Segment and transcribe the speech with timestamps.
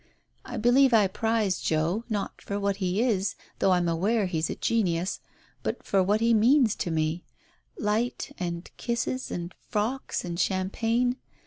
[0.43, 4.55] I believe I prize Joe, not for what he is, though I'm aware he's a
[4.55, 5.19] genius,
[5.61, 7.23] but for what he means to me—
[7.77, 11.17] light and kisses and frocks and champagne.